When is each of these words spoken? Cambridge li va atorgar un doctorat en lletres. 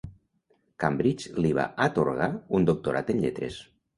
Cambridge 0.83 1.43
li 1.43 1.51
va 1.59 1.67
atorgar 1.85 2.31
un 2.61 2.65
doctorat 2.73 3.15
en 3.15 3.23
lletres. 3.27 3.63